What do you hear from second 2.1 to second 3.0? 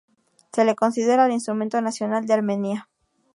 de Armenia.